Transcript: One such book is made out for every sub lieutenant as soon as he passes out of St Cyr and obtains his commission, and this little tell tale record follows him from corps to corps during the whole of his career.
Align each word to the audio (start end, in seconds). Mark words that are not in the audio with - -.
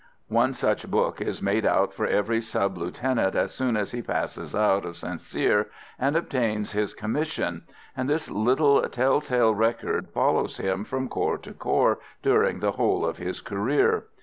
One 0.29 0.55
such 0.55 0.89
book 0.89 1.21
is 1.21 1.43
made 1.43 1.63
out 1.63 1.93
for 1.93 2.07
every 2.07 2.41
sub 2.41 2.75
lieutenant 2.75 3.35
as 3.35 3.53
soon 3.53 3.77
as 3.77 3.91
he 3.91 4.01
passes 4.01 4.55
out 4.55 4.83
of 4.83 4.97
St 4.97 5.21
Cyr 5.21 5.67
and 5.99 6.15
obtains 6.15 6.71
his 6.71 6.95
commission, 6.95 7.65
and 7.95 8.09
this 8.09 8.27
little 8.27 8.81
tell 8.89 9.21
tale 9.21 9.53
record 9.53 10.09
follows 10.09 10.57
him 10.57 10.85
from 10.85 11.07
corps 11.07 11.37
to 11.43 11.53
corps 11.53 11.99
during 12.23 12.61
the 12.61 12.71
whole 12.71 13.05
of 13.05 13.17
his 13.17 13.41
career. 13.41 14.05